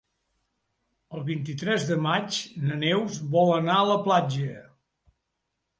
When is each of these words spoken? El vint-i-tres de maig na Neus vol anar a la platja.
El 1.17 1.25
vint-i-tres 1.27 1.85
de 1.91 1.97
maig 2.07 2.41
na 2.67 2.81
Neus 2.87 3.21
vol 3.37 3.55
anar 3.61 3.79
a 3.83 3.87
la 3.95 4.03
platja. 4.11 4.57